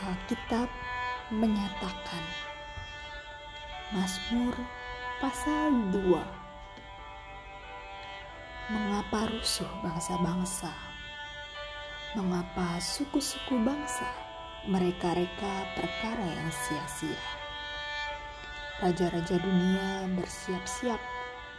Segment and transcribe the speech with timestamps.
[0.00, 0.64] Alkitab
[1.28, 2.24] menyatakan
[3.92, 4.56] Mazmur
[5.20, 6.16] pasal 2
[8.72, 10.72] Mengapa rusuh bangsa-bangsa?
[12.16, 14.08] Mengapa suku-suku bangsa
[14.72, 17.20] mereka-reka perkara yang sia-sia?
[18.80, 21.00] Raja-raja dunia bersiap-siap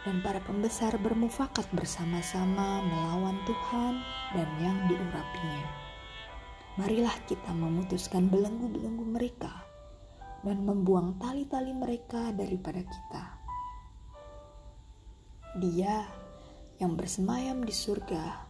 [0.02, 4.02] dan para pembesar bermufakat bersama-sama melawan Tuhan
[4.34, 5.91] dan yang diurapinya.
[6.80, 9.52] Marilah kita memutuskan belenggu-belenggu mereka
[10.40, 13.24] dan membuang tali-tali mereka daripada kita.
[15.60, 16.08] Dia
[16.80, 18.48] yang bersemayam di surga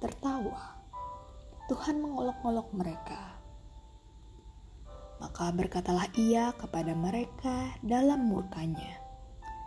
[0.00, 0.80] tertawa.
[1.68, 3.36] Tuhan mengolok-olok mereka.
[5.20, 8.96] Maka berkatalah ia kepada mereka dalam murkanya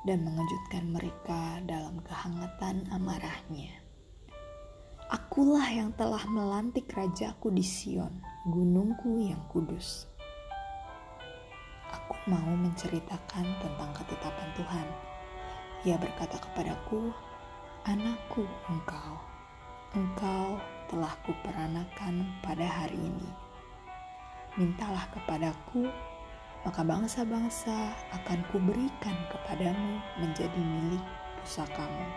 [0.10, 3.91] dan mengejutkan mereka dalam kehangatan amarahnya.
[5.12, 10.08] Akulah yang telah melantik rajaku di Sion, gunungku yang kudus.
[11.92, 14.88] Aku mau menceritakan tentang ketetapan Tuhan.
[15.84, 17.12] Ia berkata kepadaku,
[17.84, 19.20] Anakku engkau,
[20.00, 20.56] engkau
[20.88, 23.30] telah kuperanakan pada hari ini.
[24.56, 25.92] Mintalah kepadaku,
[26.64, 31.04] maka bangsa-bangsa akan kuberikan kepadamu menjadi milik
[31.44, 32.08] pusakamu.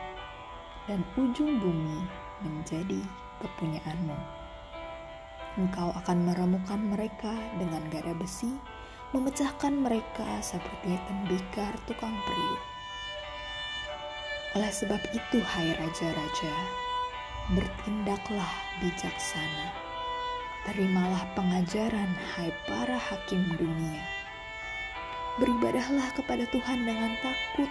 [0.87, 3.01] Dan ujung bumi menjadi
[3.45, 4.19] kepunyaanmu.
[5.55, 7.31] Engkau akan meremukan mereka
[7.63, 8.51] dengan gada besi,
[9.15, 12.63] memecahkan mereka seperti tembikar tukang periuk.
[14.59, 16.55] Oleh sebab itu, hai raja-raja,
[17.55, 18.51] bertindaklah
[18.83, 19.71] bijaksana.
[20.67, 24.03] Terimalah pengajaran, hai para hakim dunia.
[25.39, 27.71] Beribadahlah kepada Tuhan dengan takut,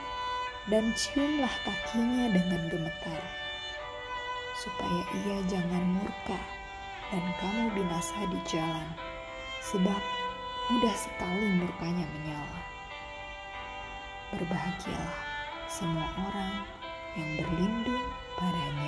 [0.72, 3.43] dan ciumlah kakinya dengan gemetar
[4.54, 6.40] supaya ia jangan murka
[7.10, 8.90] dan kamu binasa di jalan,
[9.64, 10.02] sebab
[10.74, 12.62] mudah sekali murkanya menyala.
[14.36, 15.22] Berbahagialah
[15.72, 16.68] semua orang
[17.16, 18.06] yang berlindung
[18.36, 18.83] padanya.